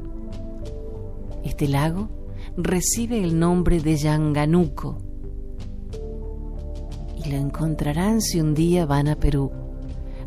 Este 1.44 1.68
lago 1.68 2.09
recibe 2.56 3.23
el 3.23 3.38
nombre 3.38 3.80
de 3.80 3.97
Yanganuco 3.97 4.99
y 7.25 7.30
lo 7.30 7.37
encontrarán 7.37 8.20
si 8.20 8.40
un 8.40 8.54
día 8.54 8.87
van 8.87 9.09
a 9.09 9.16
Perú, 9.16 9.52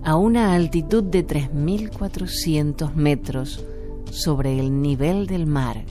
a 0.04 0.16
una 0.16 0.54
altitud 0.54 1.04
de 1.04 1.26
3.400 1.26 2.94
metros 2.94 3.66
sobre 4.12 4.60
el 4.60 4.82
nivel 4.82 5.26
del 5.26 5.48
mar. 5.48 5.86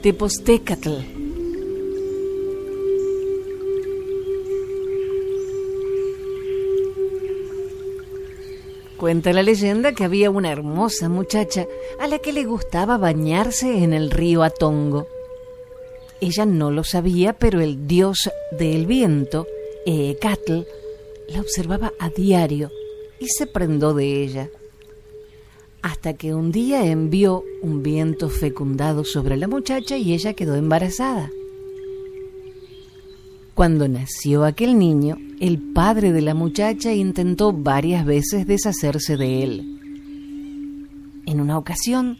Tepostecatl. 0.01 0.89
Cuenta 8.97 9.31
la 9.31 9.43
leyenda 9.43 9.93
que 9.93 10.03
había 10.03 10.31
una 10.31 10.51
hermosa 10.51 11.07
muchacha 11.07 11.67
a 11.99 12.07
la 12.07 12.17
que 12.17 12.33
le 12.33 12.45
gustaba 12.45 12.97
bañarse 12.97 13.83
en 13.83 13.93
el 13.93 14.09
río 14.09 14.41
Atongo. 14.41 15.07
Ella 16.19 16.47
no 16.47 16.71
lo 16.71 16.83
sabía, 16.83 17.33
pero 17.33 17.61
el 17.61 17.85
dios 17.85 18.27
del 18.51 18.87
viento, 18.87 19.45
Eecatl, 19.85 20.61
la 21.27 21.41
observaba 21.41 21.93
a 21.99 22.09
diario 22.09 22.71
y 23.19 23.27
se 23.27 23.45
prendó 23.45 23.93
de 23.93 24.23
ella 24.23 24.49
hasta 25.81 26.13
que 26.13 26.33
un 26.33 26.51
día 26.51 26.85
envió 26.85 27.43
un 27.61 27.83
viento 27.83 28.29
fecundado 28.29 29.03
sobre 29.03 29.37
la 29.37 29.47
muchacha 29.47 29.97
y 29.97 30.13
ella 30.13 30.33
quedó 30.33 30.55
embarazada. 30.55 31.29
Cuando 33.53 33.87
nació 33.87 34.45
aquel 34.45 34.79
niño, 34.79 35.17
el 35.39 35.59
padre 35.59 36.11
de 36.11 36.21
la 36.21 36.33
muchacha 36.33 36.93
intentó 36.93 37.51
varias 37.51 38.05
veces 38.05 38.47
deshacerse 38.47 39.17
de 39.17 39.43
él. 39.43 39.79
En 41.25 41.41
una 41.41 41.57
ocasión, 41.57 42.17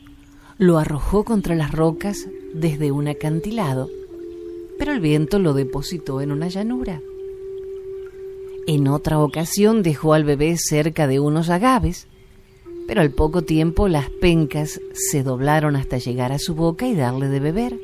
lo 0.58 0.78
arrojó 0.78 1.24
contra 1.24 1.56
las 1.56 1.72
rocas 1.72 2.28
desde 2.54 2.92
un 2.92 3.08
acantilado, 3.08 3.90
pero 4.78 4.92
el 4.92 5.00
viento 5.00 5.40
lo 5.40 5.54
depositó 5.54 6.22
en 6.22 6.32
una 6.32 6.50
llanura. 6.50 7.02
En 8.68 8.88
otra 8.88 9.20
ocasión 9.20 9.82
dejó 9.82 10.14
al 10.14 10.24
bebé 10.24 10.56
cerca 10.58 11.08
de 11.08 11.20
unos 11.20 11.50
agaves, 11.50 12.08
pero 12.88 13.02
al 13.02 13.12
poco 13.12 13.44
tiempo 13.44 13.88
las 13.88 14.10
pencas 14.10 14.80
se 14.94 15.24
doblaron 15.24 15.76
hasta 15.76 15.98
llegar 15.98 16.32
a 16.32 16.40
su 16.40 16.56
boca 16.56 16.88
y 16.88 16.96
darle 16.96 17.28
de 17.28 17.40
beber. 17.40 17.80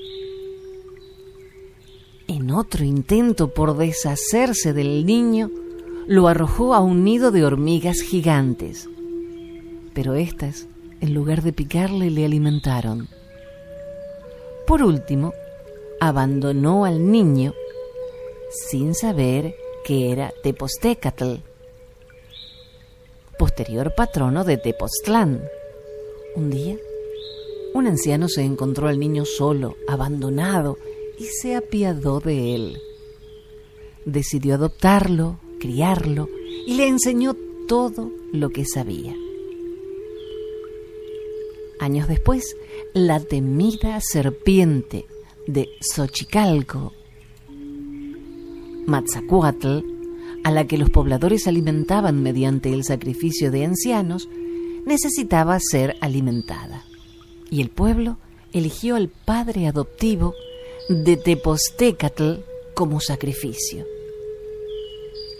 En 2.28 2.52
otro 2.52 2.84
intento 2.84 3.54
por 3.54 3.78
deshacerse 3.78 4.74
del 4.74 5.06
niño, 5.06 5.50
lo 6.08 6.28
arrojó 6.28 6.74
a 6.74 6.80
un 6.80 7.04
nido 7.04 7.32
de 7.32 7.46
hormigas 7.46 8.02
gigantes. 8.02 8.90
Pero 9.94 10.16
éstas, 10.16 10.68
en 11.02 11.14
lugar 11.14 11.42
de 11.42 11.54
picarle, 11.54 12.12
le 12.12 12.26
alimentaron. 12.26 13.08
Por 14.66 14.84
último, 14.84 15.34
abandonó 16.00 16.86
al 16.86 17.12
niño 17.12 17.54
sin 18.50 18.94
saber 18.94 19.56
que 19.86 20.12
era 20.12 20.34
Tepostecatl, 20.44 21.36
posterior 23.38 23.94
patrono 23.96 24.44
de 24.44 24.58
Tepoztlán. 24.58 25.42
Un 26.36 26.50
día, 26.50 26.78
un 27.74 27.88
anciano 27.88 28.28
se 28.28 28.44
encontró 28.44 28.88
al 28.88 29.00
niño 29.00 29.26
solo, 29.26 29.76
abandonado, 29.88 30.78
y 31.18 31.26
se 31.26 31.56
apiadó 31.56 32.20
de 32.20 32.56
él. 32.56 32.82
Decidió 34.06 34.56
adoptarlo, 34.56 35.40
criarlo, 35.60 36.30
y 36.66 36.76
le 36.76 36.88
enseñó 36.88 37.36
todo 37.68 38.12
lo 38.32 38.50
que 38.50 38.66
sabía. 38.66 39.16
Años 41.80 42.08
después, 42.08 42.56
la 42.94 43.20
temida 43.20 44.00
serpiente 44.02 45.06
de 45.46 45.70
Xochicalco, 45.82 46.94
Matzacuatl, 48.88 49.97
a 50.48 50.52
la 50.52 50.66
que 50.66 50.78
los 50.78 50.90
pobladores 50.90 51.46
alimentaban 51.46 52.24
mediante 52.24 52.72
el 52.72 52.86
sacrificio 52.86 53.52
de 53.52 53.66
ancianos, 53.66 54.30
necesitaba 54.86 55.60
ser 55.60 55.98
alimentada. 56.00 56.86
Y 57.52 57.60
el 57.60 57.70
pueblo 57.70 58.18
eligió 58.54 58.96
al 58.96 59.10
padre 59.10 59.68
adoptivo 59.68 60.34
de 60.88 61.18
Tepostecatl 61.18 62.36
como 62.76 63.02
sacrificio. 63.02 63.86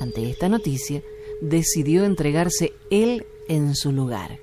Ante 0.02 0.30
esta 0.30 0.50
noticia, 0.50 1.02
decidió 1.40 2.04
entregarse 2.04 2.74
él 2.90 3.26
en 3.48 3.76
su 3.76 3.94
lugar. 3.94 4.40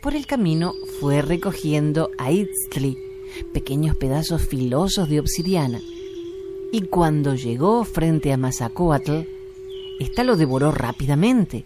Por 0.00 0.14
el 0.14 0.24
camino 0.24 0.72
fue 1.00 1.20
recogiendo 1.20 2.08
a 2.16 2.32
Itztli 2.32 2.96
pequeños 3.52 3.94
pedazos 3.94 4.40
filosos 4.40 5.10
de 5.10 5.20
obsidiana, 5.20 5.82
y 6.72 6.80
cuando 6.80 7.34
llegó 7.34 7.84
frente 7.84 8.32
a 8.32 8.38
Mazacoatl, 8.38 9.35
ésta 10.00 10.24
lo 10.24 10.36
devoró 10.36 10.70
rápidamente, 10.72 11.64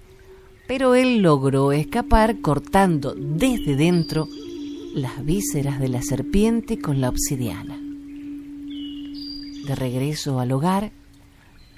pero 0.67 0.95
él 0.95 1.19
logró 1.19 1.73
escapar 1.73 2.41
cortando 2.41 3.15
desde 3.17 3.77
dentro 3.77 4.29
las 4.95 5.25
vísceras 5.25 5.81
de 5.81 5.89
la 5.89 6.03
serpiente 6.03 6.79
con 6.79 7.01
la 7.01 7.09
obsidiana. 7.09 7.79
De 9.67 9.75
regreso 9.75 10.41
al 10.41 10.53
hogar, 10.53 10.93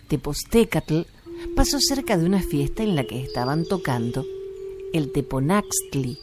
Tepostecatl 0.08 1.02
pasó 1.54 1.78
cerca 1.80 2.16
de 2.16 2.26
una 2.26 2.42
fiesta 2.42 2.82
en 2.82 2.96
la 2.96 3.04
que 3.04 3.22
estaban 3.22 3.64
tocando 3.64 4.24
el 4.92 5.10
Teponaxtli, 5.10 6.18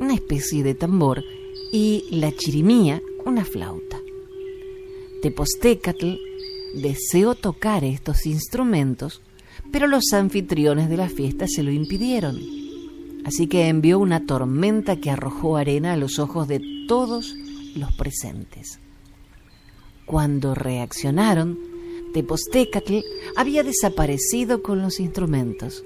una 0.00 0.14
especie 0.14 0.62
de 0.62 0.74
tambor, 0.74 1.24
y 1.72 2.04
la 2.10 2.30
chirimía, 2.30 3.02
una 3.24 3.44
flauta. 3.44 4.00
Tepostecatl 5.22 6.16
deseó 6.74 7.34
tocar 7.34 7.84
estos 7.84 8.26
instrumentos, 8.26 9.22
pero 9.72 9.86
los 9.86 10.12
anfitriones 10.12 10.88
de 10.88 10.96
la 10.96 11.08
fiesta 11.08 11.46
se 11.48 11.62
lo 11.62 11.70
impidieron. 11.70 12.38
Así 13.24 13.46
que 13.46 13.68
envió 13.68 13.98
una 13.98 14.26
tormenta 14.26 14.96
que 14.96 15.10
arrojó 15.10 15.56
arena 15.56 15.94
a 15.94 15.96
los 15.96 16.18
ojos 16.18 16.46
de 16.46 16.60
todos 16.86 17.34
los 17.74 17.92
presentes. 17.92 18.80
Cuando 20.04 20.54
reaccionaron, 20.54 21.58
Tepostecatl 22.12 22.98
había 23.36 23.62
desaparecido 23.62 24.62
con 24.62 24.82
los 24.82 25.00
instrumentos. 25.00 25.82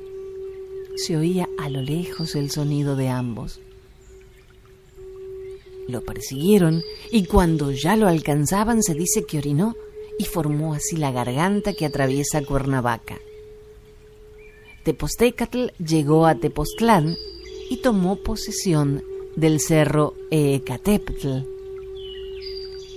Se 0.96 1.16
oía 1.16 1.48
a 1.58 1.68
lo 1.70 1.80
lejos 1.80 2.34
el 2.34 2.50
sonido 2.50 2.96
de 2.96 3.08
ambos. 3.08 3.60
Lo 5.86 6.02
persiguieron 6.02 6.82
y 7.10 7.24
cuando 7.24 7.70
ya 7.70 7.96
lo 7.96 8.08
alcanzaban 8.08 8.82
se 8.82 8.94
dice 8.94 9.24
que 9.24 9.38
orinó 9.38 9.74
y 10.18 10.24
formó 10.24 10.74
así 10.74 10.96
la 10.96 11.12
garganta 11.12 11.72
que 11.72 11.86
atraviesa 11.86 12.42
Cuernavaca. 12.44 13.18
Tepostecatl 14.84 15.66
llegó 15.78 16.26
a 16.26 16.34
Tepoztlán 16.34 17.16
y 17.70 17.78
tomó 17.78 18.16
posesión 18.16 19.02
del 19.36 19.60
cerro 19.60 20.14
Ecateptl. 20.30 21.44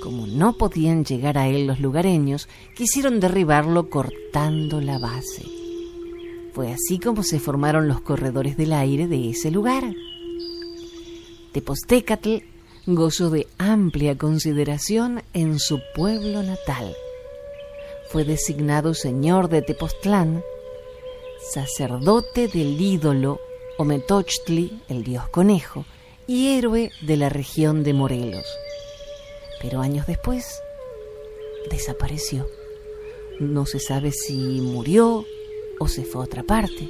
Como 0.01 0.25
no 0.25 0.57
podían 0.57 1.05
llegar 1.05 1.37
a 1.37 1.47
él 1.47 1.67
los 1.67 1.79
lugareños, 1.79 2.47
quisieron 2.75 3.19
derribarlo 3.19 3.89
cortando 3.89 4.81
la 4.81 4.97
base. 4.97 5.43
Fue 6.53 6.71
así 6.71 6.97
como 6.97 7.23
se 7.23 7.39
formaron 7.39 7.87
los 7.87 8.01
corredores 8.01 8.57
del 8.57 8.73
aire 8.73 9.07
de 9.07 9.29
ese 9.29 9.51
lugar. 9.51 9.93
Tepostecatl 11.51 12.37
gozó 12.87 13.29
de 13.29 13.47
amplia 13.57 14.17
consideración 14.17 15.21
en 15.33 15.59
su 15.59 15.79
pueblo 15.95 16.41
natal. 16.41 16.95
Fue 18.11 18.25
designado 18.25 18.93
señor 18.93 19.47
de 19.47 19.61
Tepoztlán, 19.61 20.43
sacerdote 21.53 22.49
del 22.49 22.81
ídolo 22.81 23.39
Ometochtli, 23.77 24.81
el 24.89 25.05
dios 25.05 25.29
conejo, 25.29 25.85
y 26.27 26.57
héroe 26.57 26.91
de 27.01 27.15
la 27.15 27.29
región 27.29 27.85
de 27.85 27.93
Morelos. 27.93 28.45
Pero 29.61 29.79
años 29.79 30.07
después 30.07 30.61
desapareció. 31.69 32.47
No 33.39 33.65
se 33.65 33.79
sabe 33.79 34.11
si 34.11 34.59
murió 34.59 35.25
o 35.79 35.87
se 35.87 36.03
fue 36.03 36.23
a 36.23 36.25
otra 36.25 36.43
parte, 36.43 36.89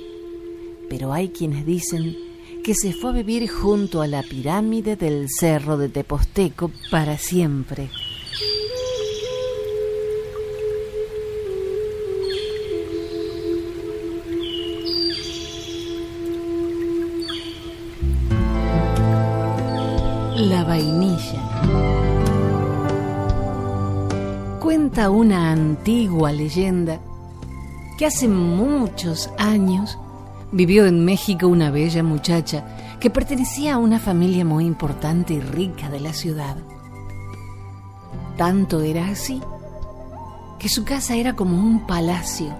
pero 0.90 1.14
hay 1.14 1.30
quienes 1.30 1.68
dicen 1.68 2.18
que 2.64 2.74
se 2.74 2.94
fue 2.94 3.12
a 3.12 3.14
vivir 3.14 3.48
junto 3.48 4.02
a 4.02 4.08
la 4.08 4.24
pirámide 4.24 4.96
del 4.96 5.28
cerro 5.30 5.78
de 5.78 5.90
Teposteco 5.90 6.72
para 6.90 7.20
siempre. 7.20 7.92
Una 24.98 25.52
antigua 25.52 26.32
leyenda 26.32 27.00
que 27.98 28.06
hace 28.06 28.28
muchos 28.28 29.32
años 29.38 29.98
vivió 30.52 30.86
en 30.86 31.04
México 31.06 31.48
una 31.48 31.72
bella 31.72 32.04
muchacha 32.04 32.64
que 33.00 33.10
pertenecía 33.10 33.76
a 33.76 33.78
una 33.78 34.00
familia 34.00 34.46
muy 34.46 34.66
importante 34.66 35.34
y 35.34 35.40
rica 35.40 35.90
de 35.90 36.02
la 36.02 36.14
ciudad. 36.14 36.56
Tanto 38.38 38.82
era 38.82 39.08
así 39.08 39.42
que 40.60 40.70
su 40.70 40.84
casa 40.84 41.16
era 41.16 41.36
como 41.36 41.58
un 41.58 41.88
palacio 41.88 42.54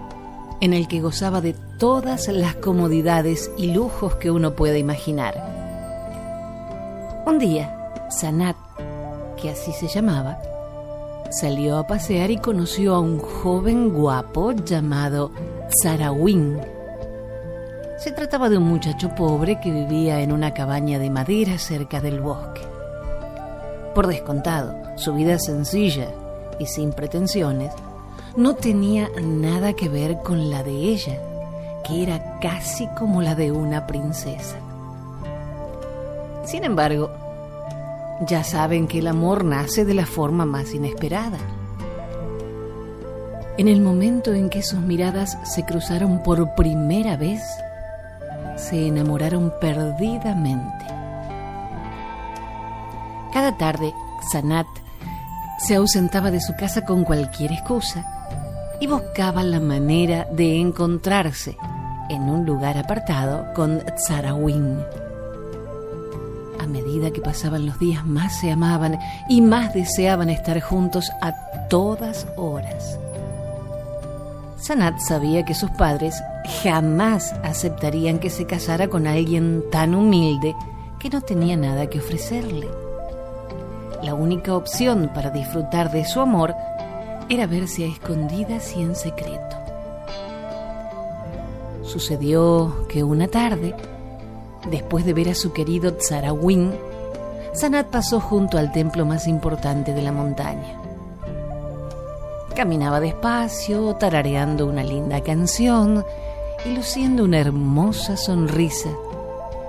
en 0.60 0.72
el 0.72 0.88
que 0.88 1.00
gozaba 1.00 1.40
de 1.40 1.54
todas 1.78 2.28
las 2.28 2.56
comodidades 2.56 3.52
y 3.56 3.72
lujos 3.72 4.16
que 4.16 4.30
uno 4.30 4.56
puede 4.56 4.78
imaginar. 4.78 5.34
Un 7.24 7.38
día, 7.38 7.92
Sanat, 8.10 8.56
que 9.40 9.50
así 9.50 9.72
se 9.72 9.86
llamaba, 9.86 10.38
salió 11.32 11.78
a 11.78 11.86
pasear 11.86 12.30
y 12.30 12.36
conoció 12.36 12.94
a 12.94 13.00
un 13.00 13.18
joven 13.18 13.90
guapo 13.90 14.52
llamado 14.52 15.32
Zarawin 15.82 16.60
se 18.02 18.10
trataba 18.10 18.48
de 18.48 18.58
un 18.58 18.64
muchacho 18.64 19.10
pobre 19.14 19.60
que 19.60 19.70
vivía 19.70 20.22
en 20.22 20.32
una 20.32 20.52
cabaña 20.52 20.98
de 20.98 21.08
madera 21.08 21.56
cerca 21.56 22.00
del 22.00 22.20
bosque. 22.20 22.62
Por 23.94 24.08
descontado, 24.08 24.74
su 24.96 25.14
vida 25.14 25.38
sencilla 25.38 26.08
y 26.58 26.66
sin 26.66 26.92
pretensiones 26.92 27.72
no 28.34 28.56
tenía 28.56 29.08
nada 29.22 29.74
que 29.74 29.88
ver 29.88 30.18
con 30.18 30.50
la 30.50 30.64
de 30.64 30.72
ella, 30.72 31.16
que 31.86 32.02
era 32.02 32.40
casi 32.40 32.88
como 32.98 33.22
la 33.22 33.36
de 33.36 33.52
una 33.52 33.86
princesa. 33.86 34.56
Sin 36.44 36.64
embargo, 36.64 37.08
ya 38.26 38.44
saben 38.44 38.86
que 38.86 38.98
el 38.98 39.06
amor 39.06 39.44
nace 39.44 39.84
de 39.84 39.94
la 39.94 40.06
forma 40.06 40.46
más 40.46 40.74
inesperada. 40.74 41.38
En 43.58 43.68
el 43.68 43.80
momento 43.80 44.32
en 44.32 44.48
que 44.48 44.62
sus 44.62 44.80
miradas 44.80 45.38
se 45.44 45.64
cruzaron 45.64 46.22
por 46.22 46.54
primera 46.54 47.16
vez, 47.16 47.42
se 48.56 48.88
enamoraron 48.88 49.52
perdidamente. 49.60 50.86
Cada 53.32 53.56
tarde, 53.56 53.92
Sanat 54.30 54.66
se 55.58 55.74
ausentaba 55.74 56.30
de 56.30 56.40
su 56.40 56.54
casa 56.54 56.84
con 56.84 57.04
cualquier 57.04 57.52
excusa 57.52 58.04
y 58.80 58.86
buscaba 58.86 59.42
la 59.42 59.60
manera 59.60 60.26
de 60.32 60.58
encontrarse 60.58 61.56
en 62.08 62.22
un 62.22 62.44
lugar 62.44 62.76
apartado 62.78 63.52
con 63.54 63.80
Tsarawin. 63.96 65.01
Que 66.92 67.22
pasaban 67.22 67.64
los 67.64 67.78
días, 67.78 68.04
más 68.04 68.38
se 68.38 68.52
amaban 68.52 68.98
y 69.28 69.40
más 69.40 69.72
deseaban 69.72 70.28
estar 70.28 70.60
juntos 70.60 71.10
a 71.22 71.32
todas 71.68 72.26
horas. 72.36 72.98
Sanat 74.58 74.98
sabía 75.00 75.44
que 75.44 75.54
sus 75.54 75.70
padres 75.70 76.14
jamás 76.62 77.32
aceptarían 77.42 78.18
que 78.18 78.28
se 78.28 78.46
casara 78.46 78.88
con 78.88 79.06
alguien 79.06 79.64
tan 79.72 79.94
humilde 79.94 80.54
que 81.00 81.08
no 81.08 81.22
tenía 81.22 81.56
nada 81.56 81.88
que 81.88 81.98
ofrecerle. 81.98 82.68
La 84.02 84.14
única 84.14 84.54
opción 84.54 85.10
para 85.14 85.30
disfrutar 85.30 85.90
de 85.90 86.04
su 86.04 86.20
amor 86.20 86.54
era 87.30 87.46
verse 87.46 87.84
a 87.84 87.88
escondidas 87.88 88.76
y 88.76 88.82
en 88.82 88.94
secreto. 88.94 89.56
Sucedió 91.84 92.86
que 92.88 93.02
una 93.02 93.28
tarde, 93.28 93.74
después 94.70 95.04
de 95.04 95.12
ver 95.12 95.28
a 95.28 95.34
su 95.34 95.52
querido 95.52 95.94
Tsarawin, 95.94 96.72
Sanat 97.52 97.88
pasó 97.88 98.20
junto 98.20 98.58
al 98.58 98.72
templo 98.72 99.04
más 99.04 99.26
importante 99.26 99.92
de 99.92 100.02
la 100.02 100.12
montaña. 100.12 100.80
Caminaba 102.56 103.00
despacio, 103.00 103.94
tarareando 103.96 104.66
una 104.66 104.82
linda 104.82 105.20
canción 105.22 106.04
y 106.64 106.74
luciendo 106.74 107.24
una 107.24 107.38
hermosa 107.38 108.16
sonrisa 108.16 108.90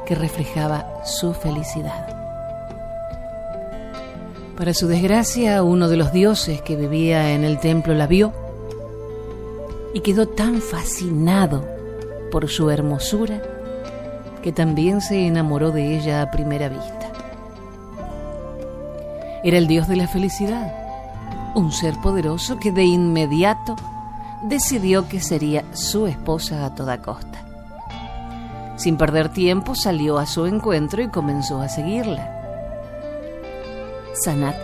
que 0.05 0.15
reflejaba 0.15 1.03
su 1.05 1.33
felicidad. 1.33 2.07
Para 4.57 4.73
su 4.73 4.87
desgracia, 4.87 5.63
uno 5.63 5.89
de 5.89 5.97
los 5.97 6.13
dioses 6.13 6.61
que 6.61 6.75
vivía 6.75 7.33
en 7.33 7.43
el 7.43 7.59
templo 7.59 7.93
la 7.93 8.07
vio 8.07 8.33
y 9.93 10.01
quedó 10.01 10.27
tan 10.27 10.61
fascinado 10.61 11.65
por 12.31 12.49
su 12.49 12.69
hermosura 12.69 13.41
que 14.43 14.51
también 14.51 15.01
se 15.01 15.25
enamoró 15.25 15.71
de 15.71 15.97
ella 15.97 16.21
a 16.21 16.29
primera 16.29 16.69
vista. 16.69 17.09
Era 19.43 19.57
el 19.57 19.67
dios 19.67 19.87
de 19.87 19.95
la 19.95 20.07
felicidad, 20.07 20.71
un 21.55 21.71
ser 21.71 21.95
poderoso 22.01 22.59
que 22.59 22.71
de 22.71 22.83
inmediato 22.83 23.75
decidió 24.43 25.07
que 25.07 25.21
sería 25.21 25.63
su 25.73 26.07
esposa 26.07 26.65
a 26.65 26.75
toda 26.75 27.01
costa. 27.01 27.39
Sin 28.75 28.97
perder 28.97 29.29
tiempo 29.29 29.75
salió 29.75 30.17
a 30.17 30.25
su 30.25 30.45
encuentro 30.45 31.01
y 31.01 31.07
comenzó 31.07 31.61
a 31.61 31.69
seguirla. 31.69 32.29
Sanat 34.13 34.55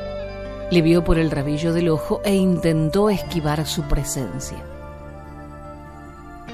le 0.72 0.82
vio 0.82 1.04
por 1.04 1.18
el 1.18 1.32
rabillo 1.32 1.74
del 1.74 1.90
ojo 1.90 2.22
e 2.24 2.36
intentó 2.36 3.10
esquivar 3.10 3.66
su 3.66 3.84
presencia. 3.84 4.58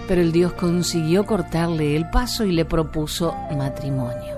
Pero 0.07 0.21
el 0.21 0.31
dios 0.31 0.53
consiguió 0.53 1.25
cortarle 1.25 1.95
el 1.95 2.09
paso 2.09 2.45
y 2.45 2.51
le 2.51 2.65
propuso 2.65 3.35
matrimonio. 3.57 4.35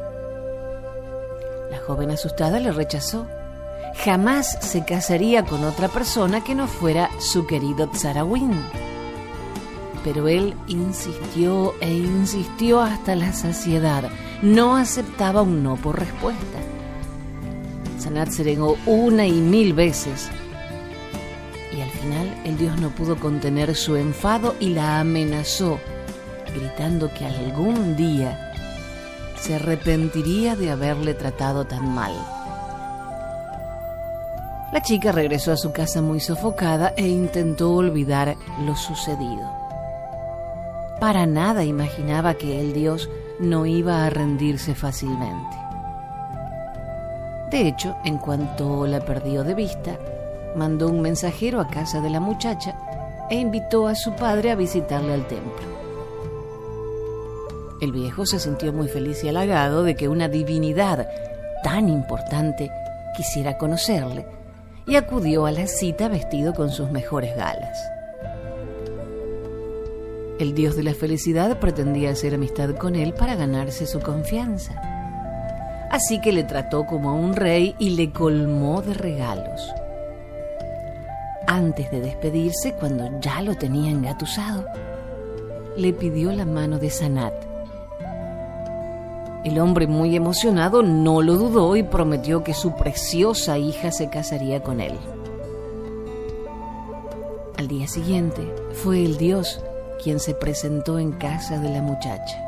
La 1.72 1.80
joven 1.80 2.12
asustada 2.12 2.60
le 2.60 2.72
rechazó. 2.72 3.28
Jamás 4.06 4.58
se 4.62 4.86
casaría 4.86 5.44
con 5.44 5.64
otra 5.64 5.88
persona 5.88 6.44
que 6.44 6.56
no 6.56 6.68
fuera 6.68 7.10
su 7.20 7.48
querido 7.48 7.88
Tsarawin 7.90 8.54
pero 10.08 10.30
él 10.30 10.54
insistió 10.68 11.74
e 11.82 11.94
insistió 11.94 12.80
hasta 12.80 13.14
la 13.14 13.34
saciedad. 13.34 14.10
No 14.42 14.78
aceptaba 14.78 15.42
un 15.42 15.64
no 15.64 15.76
por 15.76 16.00
respuesta. 16.00 16.60
Sanat 18.00 18.30
se 18.30 18.46
negó 18.46 18.78
una 18.86 19.28
y 19.28 19.34
mil 19.34 19.74
veces. 19.74 20.30
Y 21.78 21.82
al 21.82 21.92
final 21.92 22.42
el 22.44 22.58
dios 22.58 22.82
no 22.82 22.90
pudo 22.90 23.20
contener 23.20 23.76
su 23.76 23.96
enfado 23.98 24.56
y 24.60 24.70
la 24.70 25.00
amenazó, 25.00 25.80
gritando 26.56 27.14
que 27.14 27.24
algún 27.24 27.96
día 27.96 28.52
se 29.40 29.56
arrepentiría 29.56 30.56
de 30.56 30.72
haberle 30.72 31.14
tratado 31.14 31.66
tan 31.66 31.94
mal. 31.94 32.14
La 34.74 34.82
chica 34.82 35.12
regresó 35.12 35.52
a 35.52 35.58
su 35.58 35.72
casa 35.72 36.02
muy 36.02 36.20
sofocada 36.20 36.94
e 36.98 37.08
intentó 37.08 37.72
olvidar 37.74 38.36
lo 38.66 38.76
sucedido. 38.76 39.48
Para 41.00 41.28
nada 41.28 41.64
imaginaba 41.64 42.34
que 42.34 42.60
el 42.60 42.74
dios 42.74 43.08
no 43.40 43.68
iba 43.68 44.04
a 44.04 44.10
rendirse 44.10 44.74
fácilmente. 44.74 45.56
De 47.52 47.68
hecho, 47.68 47.98
en 48.04 48.18
cuanto 48.18 48.88
la 48.88 49.00
perdió 49.02 49.44
de 49.44 49.54
vista, 49.54 50.00
mandó 50.58 50.88
un 50.90 51.02
mensajero 51.02 51.62
a 51.62 51.70
casa 51.70 52.02
de 52.02 52.10
la 52.10 52.20
muchacha 52.20 52.76
e 53.30 53.36
invitó 53.36 53.88
a 53.88 53.96
su 53.96 54.14
padre 54.14 54.52
a 54.52 54.56
visitarle 54.56 55.14
al 55.14 55.28
templo. 55.28 55.78
El 57.80 57.92
viejo 57.92 58.26
se 58.26 58.40
sintió 58.40 58.74
muy 58.74 58.88
feliz 58.88 59.24
y 59.24 59.30
halagado 59.30 59.84
de 59.84 59.96
que 59.96 60.08
una 60.08 60.28
divinidad 60.28 61.08
tan 61.64 61.90
importante 61.90 62.72
quisiera 63.16 63.58
conocerle 63.58 64.26
y 64.88 64.96
acudió 64.96 65.46
a 65.46 65.52
la 65.52 65.68
cita 65.68 66.08
vestido 66.08 66.54
con 66.54 66.72
sus 66.72 66.90
mejores 66.92 67.36
galas. 67.36 67.78
El 70.40 70.54
dios 70.54 70.76
de 70.76 70.84
la 70.84 70.94
felicidad 70.94 71.60
pretendía 71.60 72.12
hacer 72.12 72.36
amistad 72.36 72.76
con 72.76 72.96
él 72.96 73.14
para 73.14 73.36
ganarse 73.36 73.86
su 73.86 74.00
confianza. 74.00 74.80
Así 75.90 76.22
que 76.22 76.32
le 76.32 76.44
trató 76.44 76.86
como 76.86 77.10
a 77.10 77.14
un 77.14 77.36
rey 77.36 77.76
y 77.80 77.92
le 77.92 78.12
colmó 78.12 78.82
de 78.82 78.94
regalos. 78.94 79.74
Antes 81.48 81.90
de 81.92 82.02
despedirse, 82.02 82.74
cuando 82.74 83.10
ya 83.22 83.42
lo 83.42 83.56
tenía 83.56 83.90
engatusado, 83.90 84.66
le 85.78 85.94
pidió 85.94 86.34
la 86.34 86.46
mano 86.46 86.78
de 86.78 86.90
Sanat. 86.90 87.34
El 89.46 89.58
hombre, 89.60 89.88
muy 89.88 90.14
emocionado, 90.14 90.84
no 90.84 91.22
lo 91.22 91.36
dudó 91.36 91.78
y 91.78 91.84
prometió 91.84 92.44
que 92.44 92.54
su 92.54 92.76
preciosa 92.76 93.58
hija 93.58 93.94
se 93.94 94.10
casaría 94.10 94.62
con 94.62 94.82
él. 94.82 94.98
Al 97.58 97.70
día 97.70 97.88
siguiente, 97.88 98.54
fue 98.74 99.06
el 99.06 99.18
dios 99.18 99.64
quien 100.04 100.20
se 100.20 100.34
presentó 100.34 101.00
en 101.00 101.14
casa 101.14 101.60
de 101.60 101.70
la 101.70 101.82
muchacha. 101.82 102.44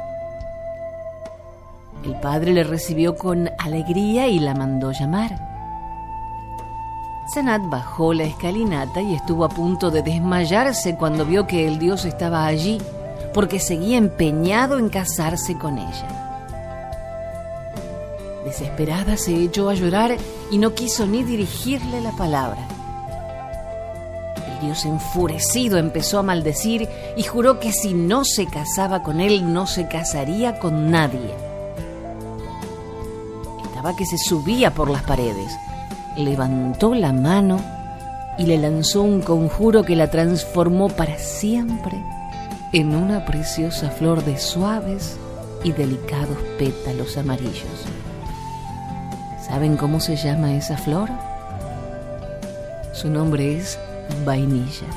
El 2.03 2.15
padre 2.19 2.51
le 2.51 2.65
recibió 2.65 3.15
con 3.15 3.49
alegría 3.59 4.27
y 4.27 4.39
la 4.39 4.53
mandó 4.53 4.91
llamar. 4.91 5.48
Sanat 7.29 7.61
bajó 7.69 8.13
la 8.13 8.23
escalinata 8.23 9.01
y 9.01 9.13
estuvo 9.13 9.45
a 9.45 9.49
punto 9.49 9.91
de 9.91 10.01
desmayarse 10.01 10.95
cuando 10.95 11.25
vio 11.25 11.45
que 11.45 11.67
el 11.67 11.77
dios 11.77 12.05
estaba 12.05 12.47
allí, 12.47 12.79
porque 13.35 13.59
seguía 13.59 13.99
empeñado 13.99 14.79
en 14.79 14.89
casarse 14.89 15.55
con 15.55 15.77
ella. 15.77 16.07
Desesperada 18.43 19.15
se 19.15 19.35
echó 19.35 19.69
a 19.69 19.75
llorar 19.75 20.17
y 20.49 20.57
no 20.57 20.73
quiso 20.73 21.05
ni 21.05 21.23
dirigirle 21.23 22.01
la 22.01 22.13
palabra. 22.13 22.67
Dios 24.59 24.85
enfurecido 24.85 25.77
empezó 25.77 26.17
a 26.17 26.23
maldecir 26.23 26.89
y 27.15 27.23
juró 27.23 27.59
que 27.59 27.71
si 27.71 27.93
no 27.93 28.25
se 28.25 28.47
casaba 28.47 29.03
con 29.03 29.21
él 29.21 29.53
no 29.53 29.67
se 29.67 29.87
casaría 29.87 30.57
con 30.57 30.89
nadie. 30.89 31.35
Estaba 33.65 33.95
que 33.95 34.07
se 34.07 34.17
subía 34.17 34.73
por 34.73 34.89
las 34.89 35.03
paredes. 35.03 35.55
Levantó 36.19 36.95
la 36.95 37.13
mano 37.13 37.61
y 38.37 38.43
le 38.43 38.57
lanzó 38.57 39.03
un 39.03 39.21
conjuro 39.21 39.83
que 39.83 39.95
la 39.95 40.11
transformó 40.11 40.89
para 40.89 41.17
siempre 41.17 42.03
en 42.73 42.93
una 42.93 43.23
preciosa 43.23 43.89
flor 43.89 44.25
de 44.25 44.37
suaves 44.37 45.15
y 45.63 45.71
delicados 45.71 46.37
pétalos 46.57 47.15
amarillos. 47.17 47.85
¿Saben 49.47 49.77
cómo 49.77 50.01
se 50.01 50.17
llama 50.17 50.55
esa 50.55 50.75
flor? 50.77 51.09
Su 52.91 53.09
nombre 53.09 53.57
es 53.57 53.79
vainilla. 54.25 54.87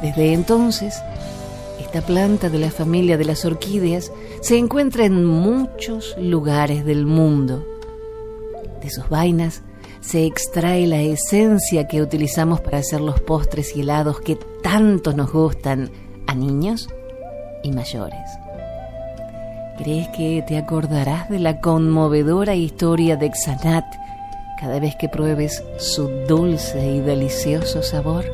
Desde 0.00 0.32
entonces, 0.32 1.02
esta 1.80 2.02
planta 2.02 2.50
de 2.50 2.60
la 2.60 2.70
familia 2.70 3.18
de 3.18 3.24
las 3.24 3.44
orquídeas 3.44 4.12
se 4.42 4.58
encuentra 4.58 5.06
en 5.06 5.24
muchos 5.24 6.14
lugares 6.20 6.84
del 6.84 7.04
mundo. 7.04 7.66
De 8.80 8.90
sus 8.90 9.08
vainas 9.08 9.62
se 10.08 10.24
extrae 10.24 10.86
la 10.86 11.02
esencia 11.02 11.86
que 11.86 12.00
utilizamos 12.00 12.62
para 12.62 12.78
hacer 12.78 13.02
los 13.02 13.20
postres 13.20 13.76
y 13.76 13.82
helados 13.82 14.20
que 14.20 14.38
tanto 14.62 15.12
nos 15.12 15.30
gustan 15.30 15.90
a 16.26 16.34
niños 16.34 16.88
y 17.62 17.72
mayores. 17.72 18.30
¿Crees 19.76 20.08
que 20.16 20.42
te 20.48 20.56
acordarás 20.56 21.28
de 21.28 21.40
la 21.40 21.60
conmovedora 21.60 22.54
historia 22.54 23.16
de 23.16 23.30
Xanat 23.30 23.84
cada 24.58 24.80
vez 24.80 24.96
que 24.96 25.08
pruebes 25.08 25.62
su 25.76 26.08
dulce 26.26 26.84
y 26.84 27.00
delicioso 27.00 27.82
sabor. 27.82 28.24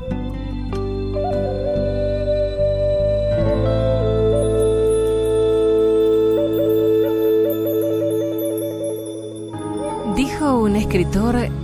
Dijo 10.16 10.60
un 10.60 10.76
escritor 10.76 11.63